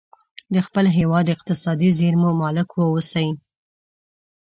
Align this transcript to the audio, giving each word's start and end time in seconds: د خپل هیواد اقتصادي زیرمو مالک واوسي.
د 0.53 0.55
خپل 0.65 0.85
هیواد 0.97 1.25
اقتصادي 1.35 1.89
زیرمو 1.99 2.29
مالک 2.41 2.69
واوسي. 2.73 3.27